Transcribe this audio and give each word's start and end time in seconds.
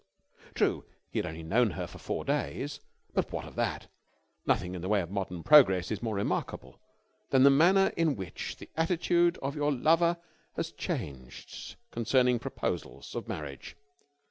True, 0.55 0.83
he 1.11 1.19
had 1.19 1.27
only 1.27 1.43
known 1.43 1.69
her 1.69 1.85
for 1.85 1.99
four 1.99 2.25
days, 2.25 2.79
but 3.13 3.31
what 3.31 3.45
of 3.45 3.53
that? 3.57 3.85
Nothing 4.47 4.73
in 4.73 4.81
the 4.81 4.89
way 4.89 4.99
of 4.99 5.11
modern 5.11 5.43
progress 5.43 5.91
is 5.91 6.01
more 6.01 6.15
remarkable 6.15 6.79
than 7.29 7.43
the 7.43 7.51
manner 7.51 7.89
in 7.95 8.15
which 8.15 8.55
the 8.55 8.71
attitude 8.75 9.37
of 9.43 9.55
your 9.55 9.71
lover 9.71 10.17
has 10.55 10.71
changed 10.71 11.75
concerning 11.91 12.39
proposals 12.39 13.13
of 13.13 13.27
marriage. 13.27 13.77